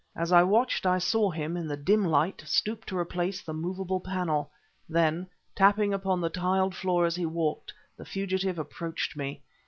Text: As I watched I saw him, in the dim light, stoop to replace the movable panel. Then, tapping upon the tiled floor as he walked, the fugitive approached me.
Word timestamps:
As 0.15 0.31
I 0.31 0.41
watched 0.41 0.87
I 0.87 0.97
saw 0.97 1.29
him, 1.29 1.55
in 1.55 1.67
the 1.67 1.77
dim 1.77 2.03
light, 2.03 2.41
stoop 2.47 2.85
to 2.85 2.97
replace 2.97 3.43
the 3.43 3.53
movable 3.53 3.99
panel. 3.99 4.49
Then, 4.89 5.27
tapping 5.53 5.93
upon 5.93 6.19
the 6.21 6.29
tiled 6.31 6.73
floor 6.73 7.05
as 7.05 7.15
he 7.15 7.27
walked, 7.27 7.71
the 7.97 8.03
fugitive 8.05 8.57
approached 8.57 9.15
me. 9.15 9.43